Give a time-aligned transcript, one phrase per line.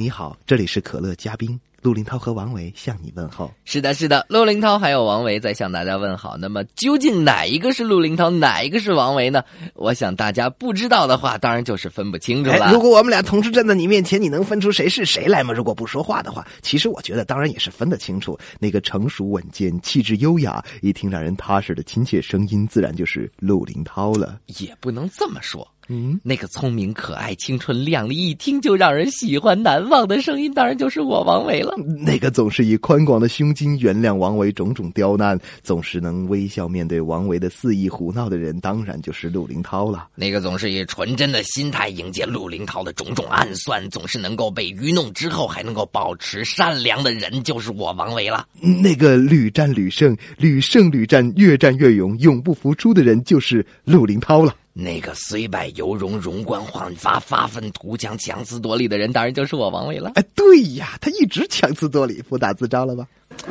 [0.00, 3.52] 你好，这里是可乐嘉宾陆林涛和王维向你问候。
[3.66, 6.38] 是的，是的，陆林涛还有王维在向大家问好。
[6.38, 9.44] 那么究竟哪一个是陆林涛，哪一个是王维呢？
[9.74, 12.64] 我想大家不知道的话，当然就是分不清楚了。
[12.64, 15.52] 哎，如果我们俩同时站在你面前，你能分出谁是谁来吗？
[15.52, 18.38] 如果不说话的话，其实我觉得当然也是分得清楚。
[18.58, 24.40] 那个成熟稳健、气质优雅、一听让人踏实的亲切声音，自然就是陆林涛了。
[24.46, 25.70] 也不能这么说。
[25.92, 31.74] 嗯，那个聪明可爱、青春靓丽，一听就让人喜欢难忘的声音，当然就是我王维了。
[31.98, 40.06] 那个总是以宽广的胸襟原谅王维种种刁难，总是能微笑面对王维的肆意胡闹的人，当然就是陆林涛了。
[40.14, 48.46] 那个总是以纯真的心态迎接陆林涛的种种暗算，总是能够被愚弄之后还能够保持善良的人，就是我王维了。
[48.60, 54.54] 那个屡战屡胜、屡胜屡战、越战越勇、永不服输的人，就是陆林涛了。
[54.72, 60.12] 那个虽败犹荣、容光焕发、发愤图强、强词夺理的人，当然就是我王维了。
[60.14, 63.06] 哎，对呀，他一直强词夺理，不打自招了吧？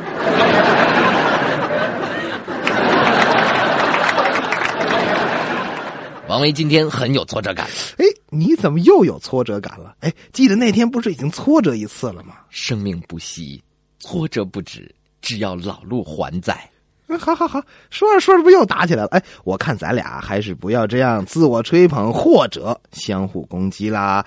[6.26, 7.66] 王维今天很有挫折感，
[7.98, 9.94] 哎，你怎么又有挫折感了？
[10.00, 12.34] 哎，记得那天不是已经挫折一次了吗？
[12.50, 13.62] 生命不息，
[13.98, 16.70] 挫折不止，只要老路还在。
[17.18, 19.08] 好好好，说着说着不又打起来了？
[19.08, 24.24] 哎，我看咱俩还是不要这样自我吹捧或者相互攻击啦。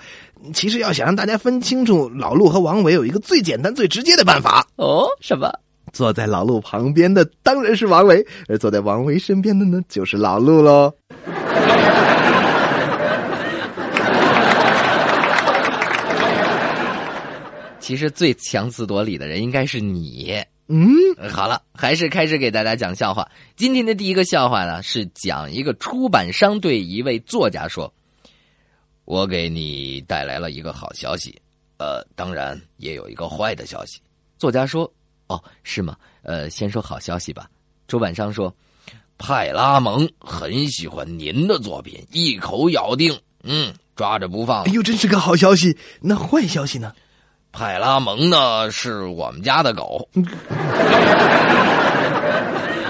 [0.52, 5.50] 其实要想让大家分清楚老陆和王维，有一个最简单、最直接的办法：哦，什么？
[5.92, 10.92] 坐在老陆旁边的当然是王维，而坐在王维身边的呢，就是老陆喽。
[17.78, 20.42] 其实最强词夺理的人应该是你。
[20.66, 20.88] 嗯，
[21.30, 23.30] 好了，还是开始给大家讲笑话。
[23.54, 27.92] 今天的第一个笑话呢，是讲一个出版商对一位作家说
[29.04, 31.38] ：“我给你带来了一个好消息，
[31.76, 34.00] 呃，当然也有一个坏的消息。”
[34.38, 34.90] 作家说
[35.28, 35.96] ：“哦，是吗？
[36.22, 37.46] 呃，先说好消息吧。”
[37.86, 38.54] 出版商说
[39.18, 44.72] ：“派拉蒙很喜欢您的作品，一口咬定，嗯，抓着不放 哎。
[44.72, 45.76] 呦，真是个好消息。
[46.00, 46.94] 那坏消息呢？
[47.54, 50.08] 派拉蒙呢，是我们家的狗。”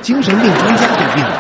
[0.01, 1.33] 精神病专家对病人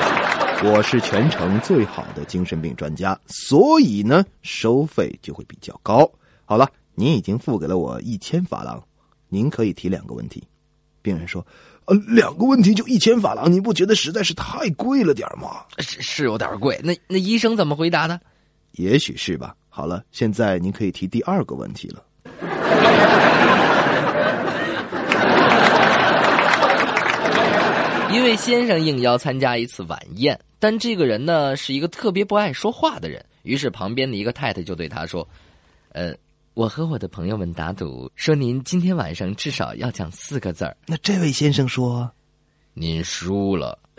[0.59, 6.07] 说：“我是全城最好的精神病专家，所以呢，收费就会比较高。
[6.45, 8.85] 好了，您已经付给了我一千法郎，
[9.31, 10.47] 您可以提两个问题。”
[11.01, 11.47] 病人说
[11.87, 15.65] ：“呃，两个问题就一千法郎，你不觉得实在是太贵了点吗？
[15.79, 16.79] 是是有点贵。
[16.85, 18.21] 那那医生怎么回答的？
[18.73, 19.57] 也许是吧。
[19.71, 22.03] 好了，现在您可以提第二个问题了。”
[28.11, 33.25] 一位先生应邀参加一次晚宴，但这个人呢是一个特别不爱说话的人。
[33.43, 35.29] 于是旁边的一个太太就对他说
[35.93, 36.15] ：“呃，
[36.55, 40.75] 我和我的朋友们打赌，说您今天晚上至少要讲四个字儿。
[40.87, 42.11] 那这位先生说
[42.73, 43.79] 您输了。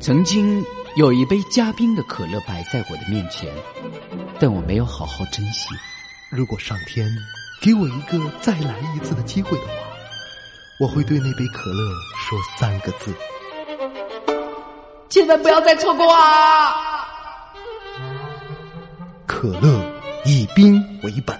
[0.00, 0.64] 曾经
[0.96, 3.52] 有一杯加冰的可乐摆在我的面前，
[4.40, 5.68] 但我没有好好珍惜。
[6.32, 7.06] ：“如果上天
[7.60, 9.74] 给我一个再来一次的机会的话，
[10.80, 13.12] 我会对那杯可乐说三个字。”
[15.10, 17.04] 千万不要再错过啊！
[19.26, 21.38] 可乐以冰为本。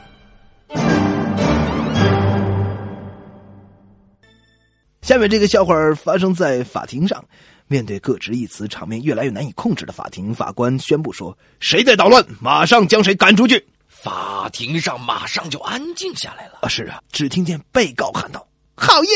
[5.00, 7.24] 下面这个笑话发生在法庭上，
[7.68, 13.66] 面对各执一词、场面越来越难以控制的法庭，法官宣布说：“谁在捣乱，马上将谁赶出去。
[13.88, 16.60] 法庭上马上就安静下来了”。
[16.62, 18.46] 啊，是啊，只听见被告喊道
[18.76, 19.10] ：“好耶！”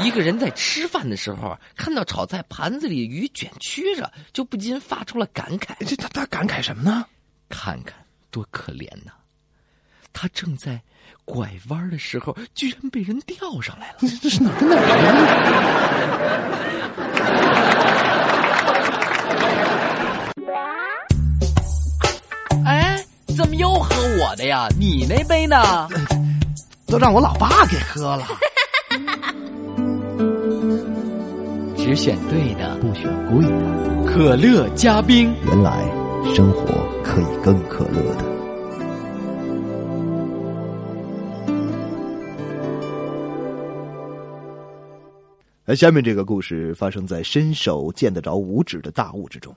[0.02, 5.74] 一个人在吃饭的时候，看到炒菜盘子里鱼卷曲着，就不禁发出了感慨。
[5.86, 7.04] 这他他感慨什么呢？
[7.50, 7.94] 看看
[8.30, 9.12] 多可怜呐！
[10.20, 10.78] 他正在
[11.24, 13.96] 拐弯的时候，居然被人钓上来了。
[14.00, 14.82] 这这是哪跟哪儿
[22.66, 23.00] 啊？
[23.52, 24.68] 又喝我的呀？
[24.78, 25.88] 你那杯呢？
[26.86, 28.26] 都让我老爸给喝了。
[31.78, 35.34] 只选对的，不选贵的，可乐加冰。
[35.46, 35.82] 原来
[36.34, 36.66] 生活
[37.02, 38.29] 可以更可乐的。
[45.70, 49.54] 而下面这个故事发生在伸手见得着五指的大雾之中，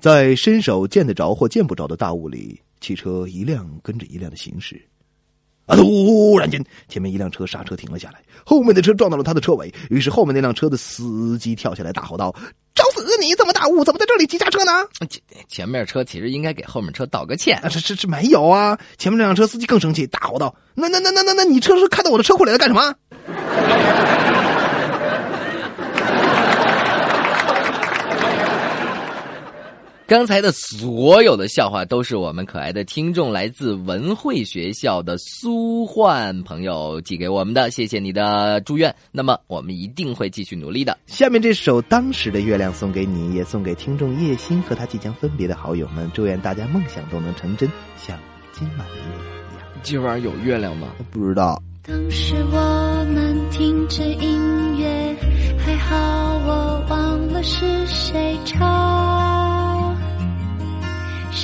[0.00, 4.80] 在伸手见得着或见不着的大雾里，汽车一辆跟着一辆的行驶。
[5.66, 5.76] 啊！
[5.76, 9.70] 突然间，前面一辆车刹车停了下来，后面的车撞到了他的车尾。
[9.90, 12.34] 于是后面那辆车的司机跳下来大吼道
[12.74, 13.34] ：“找死你！
[13.34, 14.72] 这么大雾，怎么在这里急刹车呢？”
[15.10, 17.58] 前前面车其实应该给后面车道个歉。
[17.58, 18.78] 啊，这这这没有啊！
[18.96, 22.94] 前面那辆车司机更生气，大吼道：“那那那那那那，你车是开到我的车库里来干什么？”
[30.08, 38.94] 刚才的所有的笑话都是我们可爱的听众来自文汇学校的苏焕朋友寄给我们的，谢谢你的祝愿。
[39.10, 40.96] 那么我们一定会继续努力的。
[41.06, 46.08] 下面这首《当时的月亮》送给你，也送给听众叶欣和他即将分别的好友们。
[46.14, 48.16] 祝愿大家梦想都能成真，像
[48.52, 49.66] 今晚的月亮一样。
[49.82, 50.86] 今晚有月亮吗？
[51.10, 51.60] 不知道。
[51.82, 55.16] 当时我们听着音乐，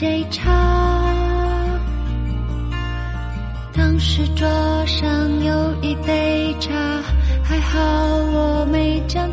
[0.03, 0.51] 谁唱？
[3.73, 4.49] 当时桌
[4.85, 5.09] 上
[5.45, 6.75] 有一杯茶，
[7.41, 7.79] 还好
[8.17, 9.32] 我没将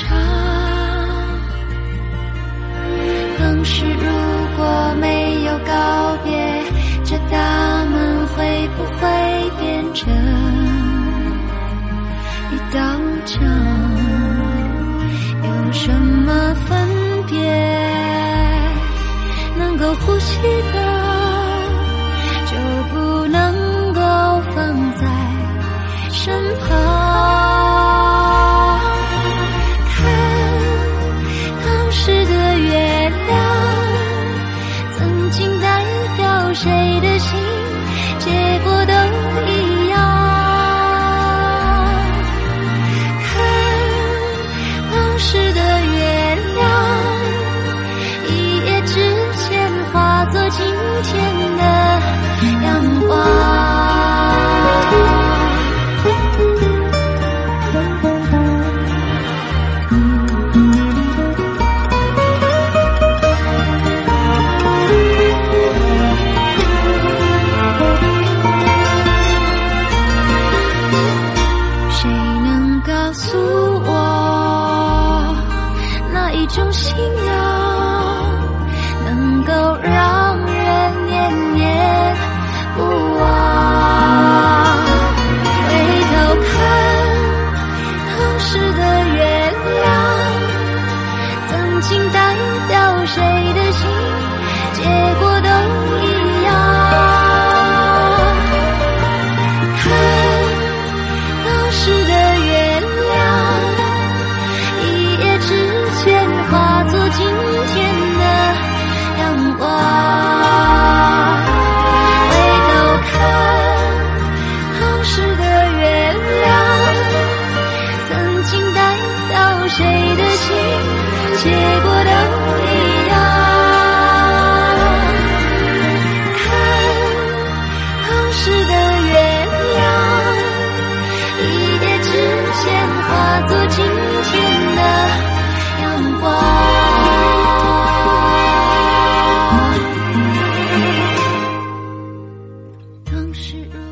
[0.00, 0.18] 长？
[3.38, 4.06] 当时如
[4.56, 5.72] 果没有告
[6.24, 6.30] 别，
[7.04, 9.00] 这大门会不会
[9.58, 10.00] 变成
[12.52, 12.78] 一道
[13.26, 13.38] 墙？
[15.42, 16.68] 有什么分
[17.26, 17.36] 别
[19.58, 20.40] 能够呼吸
[20.72, 20.79] 的？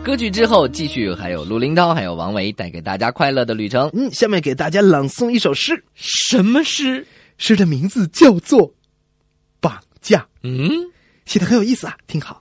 [0.08, 3.90] 歌曲之后，继续还有陆林涛，还有王维带给大家快乐的旅程。
[3.92, 5.84] 嗯，下面给大家朗诵一首诗。
[5.94, 7.06] 什么诗？
[7.36, 8.70] 诗的名字叫做
[9.60, 10.20] 《绑架》。
[10.42, 10.70] 嗯，
[11.26, 12.40] 写的很有意思啊，听好。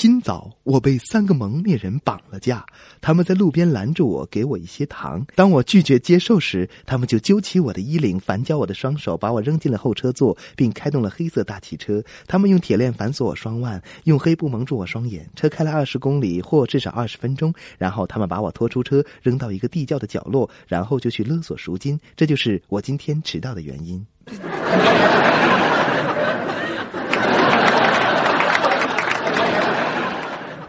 [0.00, 2.64] 今早我被三个蒙面人绑了架，
[3.02, 5.22] 他们在路边拦住我，给我一些糖。
[5.34, 12.02] 当我拒绝接受时，他们就揪起我的衣领，反绞我的双手，把我扔进了后车座，并开动了黑色大汽车。
[12.26, 15.28] 他们用铁链反锁我双腕，用黑布蒙住我双眼。
[15.36, 22.00] 车开了二十公里或至少二十分钟，然后他们把我拖出车，扔到一个地窖的角落，然后就去勒索赎金。
[22.16, 24.02] 这就是我今天迟到的原因。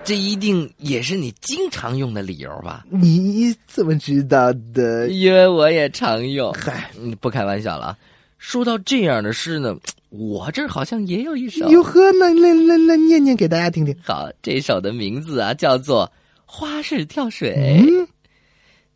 [0.04, 2.86] 这一定也是你经常用的理由吧？
[2.90, 5.08] 你怎么知道的？
[5.10, 6.52] 因为我也常用。
[6.54, 7.98] 嗨，你，不开玩笑了啊。
[8.40, 9.76] 说到这样的诗呢，
[10.10, 11.70] 我这儿好像也有一首。
[11.70, 13.96] 哟呵，那那那那念念给大家听听。
[14.04, 16.08] 好，这首的名字啊叫做
[16.46, 17.56] 《花式跳水》。
[18.04, 18.08] 嗯，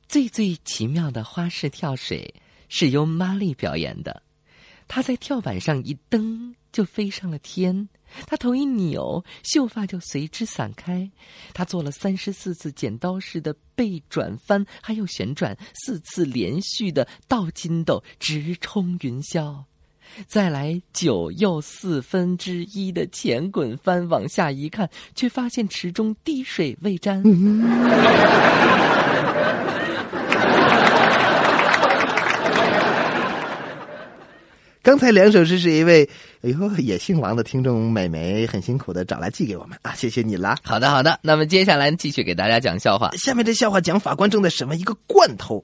[0.09, 2.33] 最最奇妙的花式跳水
[2.67, 4.24] 是由玛丽表演的，
[4.88, 7.88] 她在跳板上一蹬就飞上了天。
[8.25, 11.10] 他头一扭，秀发就随之散开。
[11.53, 19.63] 他做了三十四次剪刀式的背转翻，还有旋转四次连续的倒筋斗，直冲云霄。
[20.27, 27.22] 再来九又四分之一的前滚翻，往下一看，却发现池中滴水未沾。
[34.86, 36.08] 刚才两首诗是一位
[36.44, 40.56] 哎呦也姓王的听众美眉很辛苦的找来寄给我们啊，谢谢你啦。
[40.62, 41.20] 好的，好的。
[41.24, 43.10] 那么接下来继续给大家讲笑话。
[43.18, 45.63] 下面这笑话讲法官正在审问一个罐头，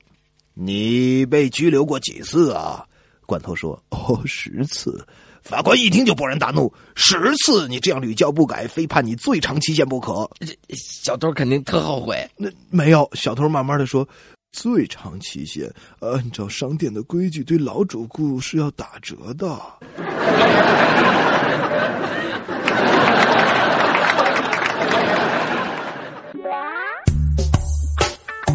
[0.55, 2.83] 你被拘留过几次啊？
[3.27, 5.05] 罐头说：“哦，十次。”
[5.43, 7.67] 法官一听就勃然大怒：“十次！
[7.67, 12.27] 你这样屡教不改，非判你最长期限不可。”这小偷肯定特后悔。
[12.37, 14.07] 那没有，小偷慢慢的说。
[14.51, 19.57] 最长期限，按照商店的规矩，对老主顾是要打折的。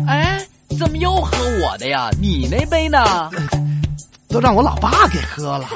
[0.06, 0.46] 哎，
[0.78, 2.10] 怎么又喝我的呀？
[2.20, 2.98] 你那杯呢？
[4.28, 5.66] 都让我老爸给喝了。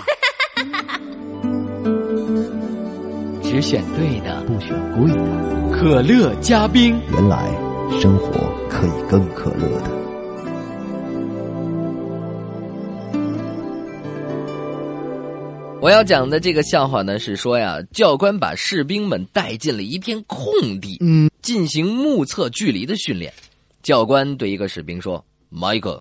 [3.43, 5.77] 只选对的，不选贵的。
[5.77, 7.49] 可乐加冰，原来
[8.01, 8.33] 生活
[8.69, 10.00] 可以更可乐的。
[15.91, 20.49] 我要讲的这个笑话呢，是说呀，教官把士兵们带进了一片空
[20.81, 23.35] 地，嗯，进行目测距离的训练。
[23.83, 26.01] 教官对一个士兵说：“迈克，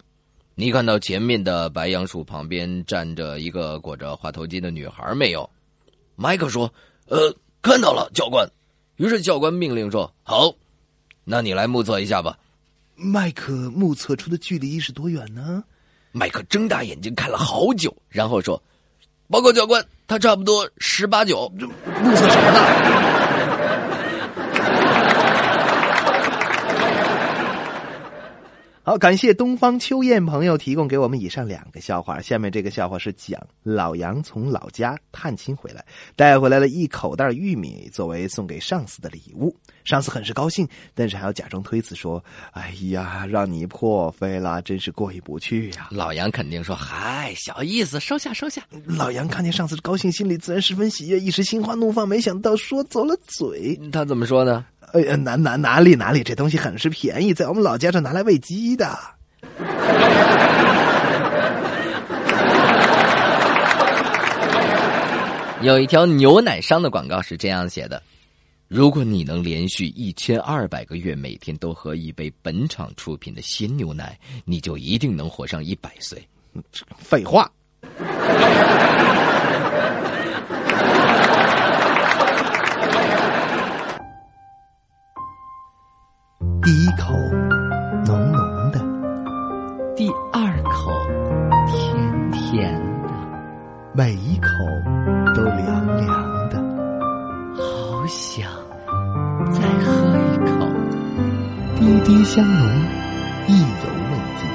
[0.53, 5.50] 你看到前面的白杨树旁边站着一个裹着花头巾的女孩没有？”
[6.15, 6.72] 迈克说
[7.10, 8.48] ：“呃，看到了，教官。”
[8.98, 10.53] 于是教官命令说：“好，
[11.24, 12.38] 那你来目测一下吧。”
[12.93, 15.63] 麦克目测出的距离是多远呢？
[16.12, 18.62] 麦克睁大眼睛看了好久，然后说。
[19.31, 23.38] 报告教官，他差不多十八九，目测什么呢？
[28.89, 32.19] 好，感谢东方秋燕朋友提供给我们以上两个笑话。
[32.19, 39.55] 下面这个笑话是讲老杨从老家探亲回来，带回来了一口袋玉米作为送给上司的礼物。
[39.84, 53.79] 上司很是高兴，但是还要假装推辞说：“哎呀，让你破费了，真是过意不去呀。”老杨肯定说：“嗨，小意思，收下，收下。”老杨看见上司高兴，心里自然十分喜悦，一时心花怒放，没想到说走了嘴。
[53.91, 54.65] 他怎么说呢？
[54.91, 58.98] 哎呀，哪哪哪里哪里，这东西很是便宜，在我们老家是拿来喂鸡的。
[65.62, 68.01] 有一条牛奶商的广告是这样写的：
[68.67, 76.19] 如果你能连续一千二百个月每天都喝一杯本厂出品的鲜牛奶，你就一定能活上一百岁。
[76.98, 77.50] 废话。
[86.69, 87.15] 第一口
[88.05, 88.79] 浓浓的，
[89.95, 90.91] 第二口
[91.65, 92.71] 甜甜
[93.07, 93.09] 的，
[93.91, 94.49] 每一口
[95.33, 96.05] 都凉凉
[96.49, 96.61] 的，
[97.55, 98.47] 好想
[99.51, 100.69] 再喝一口。
[101.79, 102.67] 滴滴香浓，
[103.47, 104.47] 意犹未尽，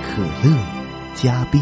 [0.00, 0.56] 可乐
[1.16, 1.60] 加冰。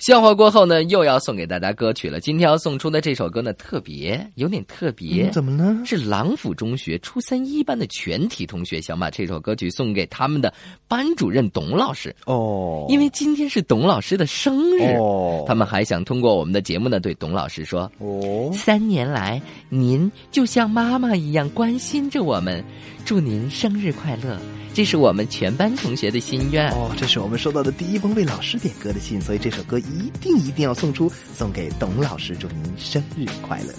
[0.00, 2.20] 笑话过后呢，又要送给大家歌曲了。
[2.20, 5.82] 今天要送出的这首歌呢，特别有点特别，怎么呢？
[5.84, 10.50] 是郎府中学初三一班的全体同学想把这首歌曲送给他们的
[10.88, 12.16] 班主任董老师。
[12.24, 22.64] 哦，因为今天是董老师的生日哦，他们还想通过我们的节目呢，对董老师说：哦，三年来，您就像妈妈一样关心着我们，
[23.04, 24.38] 祝您生日快乐！
[24.72, 26.70] 这是我们全班同学的心愿。
[26.70, 33.74] 哦，这是我们收到的第一封为老师点歌的信，所以这首歌一定一定要送出，送给董老师，祝您生日快乐。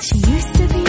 [0.00, 0.83] She used to be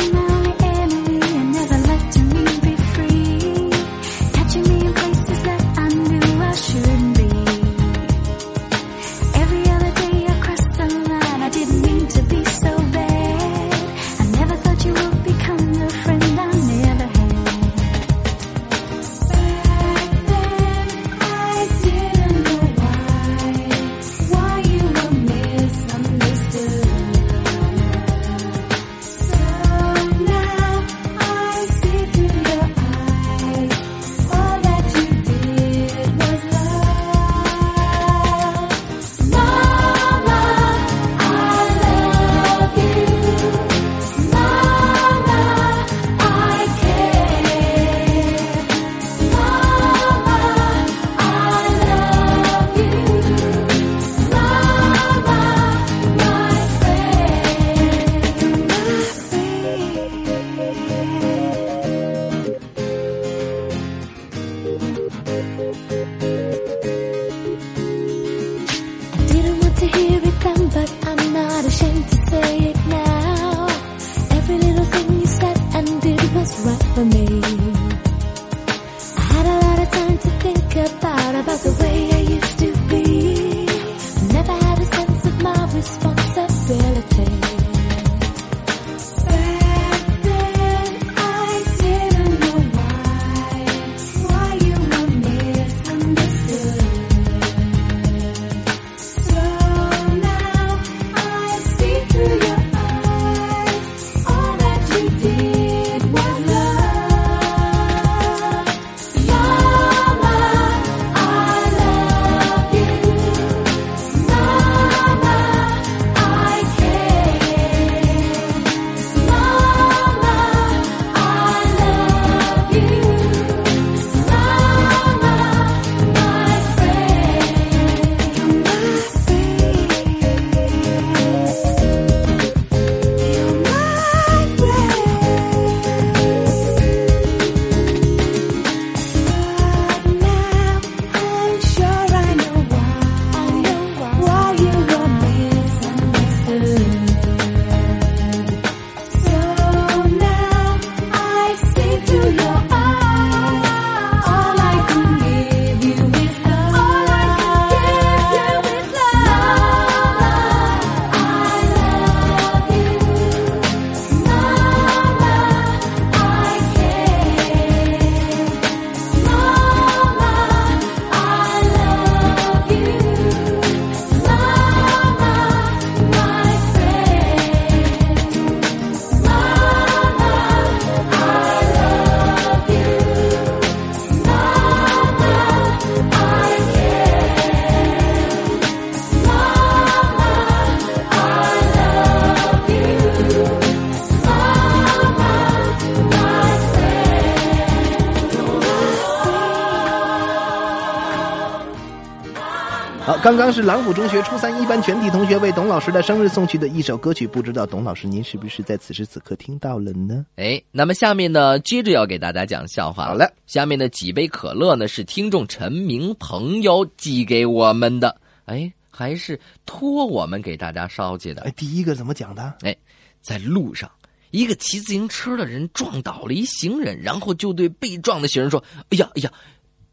[203.25, 210.23] 刚刚是朗府中学初三一班全体同学为董老师的生日送去的一首歌曲，不知道董老师您是不是在此时此刻听到了呢？
[210.35, 213.07] 哎，那么下面呢，接着要给大家讲笑话。
[213.07, 221.53] 好了，下面的几杯可乐呢，是听众陈明朋友寄给我们的，哎，还是托我们给大家捎去的哎，。
[221.57, 222.53] 第一个怎么讲的？
[222.61, 222.77] 哎，
[223.23, 223.89] 在路上，
[224.29, 229.31] 一个骑自行车的人撞倒了一行人，然后就对被撞的行人说：“哎呀，哎呀，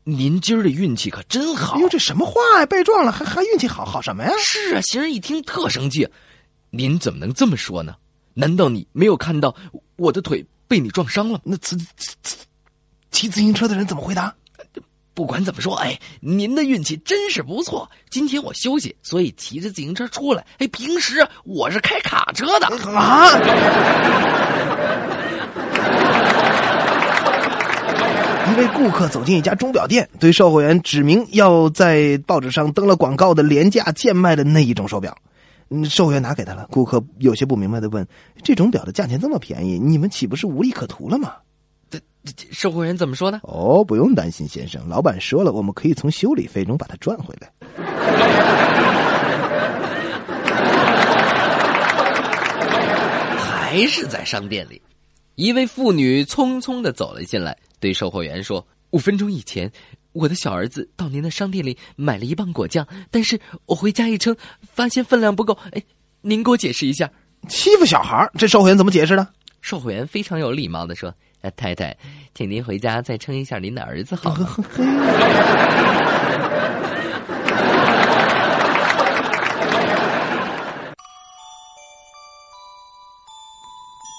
[0.04, 1.80] 您今儿的运气可真好哎。
[1.80, 2.66] 呦，这什么话呀？
[2.66, 4.32] 被撞了还还运气好，好什么呀？
[4.38, 6.08] 是啊，行人一听特生气，
[6.70, 7.94] 您怎么能这么说呢？
[8.34, 9.54] 难道你没有看到
[9.96, 11.40] 我的腿被你撞伤了？
[11.44, 11.86] 那骑骑
[12.22, 12.36] 骑
[13.10, 14.34] 骑自行车的人怎么回答？
[15.14, 17.88] 不管怎么说，哎，您的运气真是不错。
[18.08, 20.42] 今天我休息，所以骑着自行车出来。
[20.58, 22.66] 哎，平时我是开卡车的。
[22.96, 23.28] 啊！
[28.52, 35.16] 一位顾客走进一家钟表店，对售货员指明要在报纸上登了广告的廉价贱卖的那一种手表。
[35.70, 36.68] 嗯，售货员拿给他了。
[36.70, 38.06] 顾客有些不明白的问
[38.44, 41.32] ：“这种表的价钱这么便宜，你们岂不是无利可图了吗
[41.88, 43.40] 这这这售货员怎么说呢？”？
[43.48, 47.50] 哦，不用担心，先生，老板说了，我们可以从修理费中把它赚回来。
[53.38, 54.82] 还是在商店里，
[55.36, 58.64] 一位妇女匆匆的走了进来，对售货员说
[58.94, 59.68] ：“五分钟以前，
[60.12, 65.58] 我的小儿子到您的商店里买了一磅果酱，但是我回家一称，发现分量不够。
[65.72, 65.82] 哎，
[66.20, 67.10] 您给我解释一下。”
[67.48, 69.26] 欺负小孩这售货员怎么解释的？
[69.62, 71.96] 售货员非常有礼貌的说：“呃，太太，
[72.36, 74.56] 请您回家再称一下您的儿子好吗？”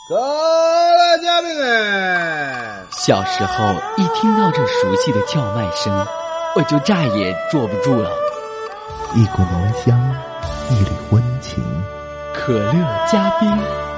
[0.09, 2.62] 可乐嘉宾哎，
[3.05, 5.93] 小时候一听到这熟悉的叫卖声，
[6.55, 8.09] 我就再也坐不住了。
[9.13, 9.99] 一股浓香，
[10.69, 11.61] 一缕温情，
[12.33, 12.71] 可乐
[13.11, 13.92] 嘉宾。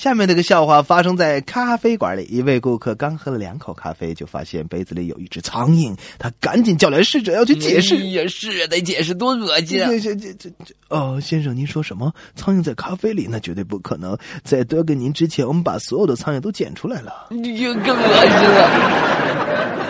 [0.00, 7.96] 下面这个笑话发生在咖啡馆里，一位顾客刚喝了两口咖啡，就发现杯子里有一只苍蝇，他赶紧叫来侍者要去解释。
[7.98, 9.90] 也是得解释，多恶心啊！
[9.90, 10.50] 这这这这
[10.88, 12.10] 哦，先生，您说什么？
[12.34, 13.28] 苍蝇在咖啡里？
[13.30, 14.16] 那绝对不可能！
[14.42, 17.26] 在多给您之前，我们把所有的苍蝇都捡出来了。
[17.36, 19.89] 又更恶心了。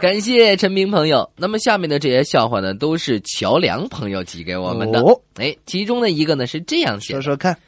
[0.00, 1.28] 感谢陈明朋友。
[1.36, 5.00] 那么下面的这些笑话呢，都是乔梁朋友寄给我们的。
[5.00, 7.58] 哦哎，其中的一个呢是这样写的：说说看，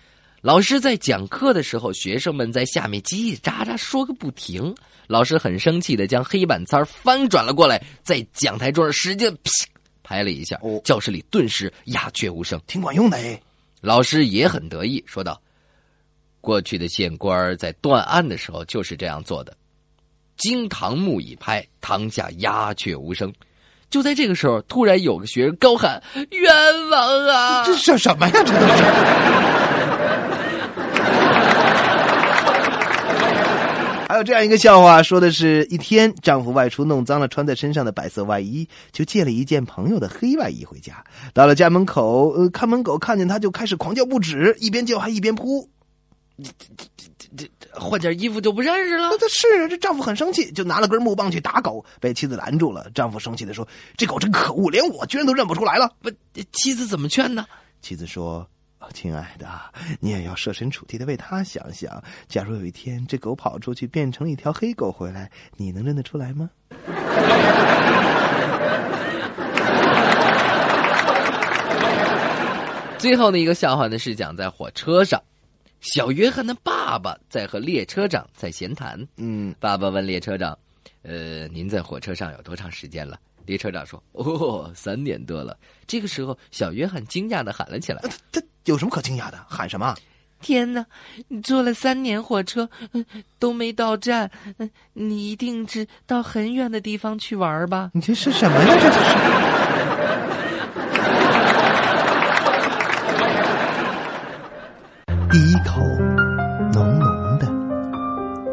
[0.40, 4.73] 老师在讲课的时候，学生们在下面叽叽喳喳说个不停。
[5.09, 9.51] 老师很生气的将黑板擦翻转了过来，在讲台桌上使劲啪
[10.05, 12.61] 拍了一下，哦教室里顿时鸦雀无声。
[12.69, 13.40] 挺管用的哎。
[13.81, 15.40] 老师也很得意，说道
[16.40, 19.57] ：“过去的县官在断案的时候就是这样做的。
[20.40, 23.33] 惊堂木已拍，堂下鸦雀无声。
[23.90, 28.33] 就在这个时候，突然有个学生高喊：‘冤枉啊！’这是什么呀？
[28.33, 28.83] 这都是。
[34.09, 41.05] 还有这样一个笑话，说的是一天，丈夫外出弄脏了穿在身上的白色外衣，就借了一件朋友的黑外衣回家。
[41.35, 45.68] 到了家门口，呃，看门狗看见他就开始狂叫不止，一边叫还一边扑。
[46.42, 46.50] 这
[47.37, 47.48] 这
[47.79, 49.18] 换件衣服就不认识了那。
[49.18, 52.90] 这是啊这丈夫很生气，就拿了根木棒去打狗，被妻子拦住了。
[52.94, 55.92] 丈夫生气的说：“这狗真可恶，连我居然都认不出来了。
[56.00, 56.11] 不，
[56.53, 57.46] 妻子怎么劝呢？”
[57.81, 58.46] 妻子说
[58.92, 59.48] ：“亲爱的，
[60.00, 62.03] 你也要设身处地的为他想想。
[62.29, 66.50] 假如有一天这狗跑出去变成一条黑狗回来，你能认得出来吗？”
[72.98, 75.18] 最后的一个笑话呢，是讲在火车上，
[75.81, 79.03] 小约翰的爸爸在和列车长在闲谈。
[79.16, 80.57] 嗯，爸爸问列车长
[81.03, 85.57] ：“呃，您在火车上有多长时间了？”列车长说：“哦，三点多了。”
[85.88, 89.38] 这个时候，小约翰惊讶的喊了起来这有什么可惊讶的？
[89.49, 89.97] 喊什么
[90.43, 90.85] ？：“天哪！
[91.29, 93.05] 你坐了三年火车，嗯
[93.38, 98.77] 都没到站，嗯，你一定是到很远的地方去玩吧？”你这是什么呀？
[98.79, 99.01] 这是。
[105.33, 105.81] 第一口
[106.73, 107.46] 浓浓的，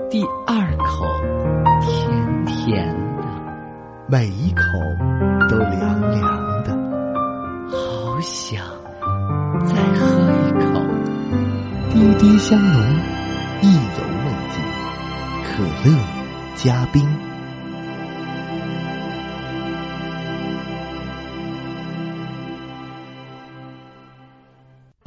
[0.09, 1.05] 第二口
[1.81, 3.23] 甜甜的，
[4.07, 4.61] 每一口
[5.49, 6.77] 都凉凉的。
[7.69, 8.63] 好想
[9.65, 10.05] 再喝
[10.47, 10.81] 一口。
[11.91, 12.81] 滴滴香浓，
[13.61, 14.55] 意犹未尽。
[15.43, 15.97] 可乐
[16.55, 17.07] 加冰。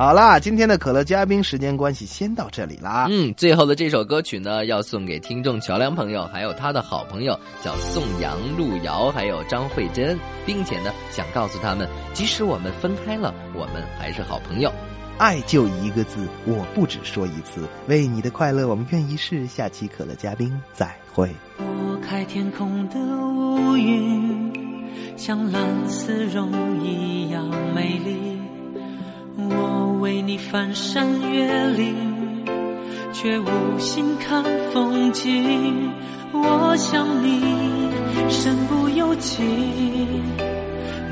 [0.01, 3.07] 好啦，今天的可乐嘉宾时间关系，先到这里啦。
[3.11, 14.73] 嗯，最后的这首歌曲呢，要送给听众乔梁朋友，还有他的好朋友叫宋阳、路遥，还有张慧珍，并且呢，想告诉他们，即使我们分开了，我们还是好朋友。
[15.19, 17.69] 爱就一个字，我不只说一次。
[17.87, 19.47] 为你的快乐，我们愿意试。
[19.47, 21.29] 下期可乐嘉宾再会。
[21.59, 24.51] 拨开天空的乌云，
[25.19, 26.51] 像蓝丝绒
[26.83, 28.30] 一样美丽。
[29.37, 31.95] 我为你翻山越岭，
[33.13, 35.91] 却无心看风景。
[36.33, 37.41] 我想你
[38.29, 39.43] 身不由己，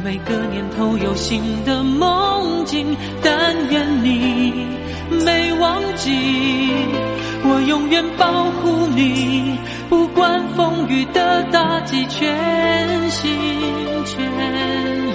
[0.04, 2.96] 每个念头有新的梦境。
[3.22, 4.66] 但愿你
[5.24, 6.12] 没忘记，
[7.44, 13.31] 我永远保护你，不管风雨的打击，全心
[14.04, 14.22] 全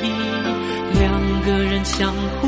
[0.03, 0.11] 意。
[0.99, 1.11] 两
[1.45, 2.47] 个人相互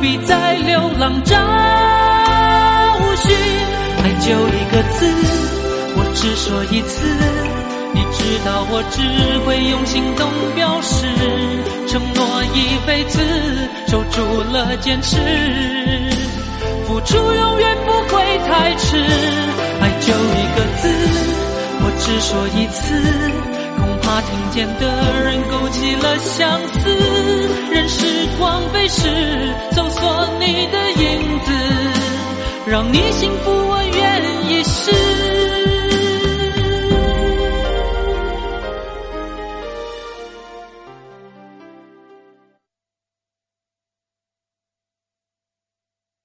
[0.00, 1.36] 必再流浪找
[3.16, 3.34] 寻。
[4.02, 4.98] 爱就一个字，
[5.96, 6.94] 我只说一次，
[7.92, 8.96] 你知道我只
[9.44, 11.06] 会用行动表示，
[11.88, 12.20] 承诺
[12.54, 12.56] 一
[12.86, 13.20] 辈子，
[13.88, 14.16] 守住
[14.52, 15.16] 了坚持。
[16.86, 18.96] 付出永远不会太迟，
[19.80, 20.88] 爱就一个字，
[21.80, 22.78] 我只说一次，
[24.20, 26.90] 听见的人勾起了相思。
[27.70, 28.04] 任时
[28.38, 29.08] 光飞逝，
[29.72, 31.52] 搜索你的影子，
[32.66, 33.50] 让你幸福。
[33.50, 33.82] 我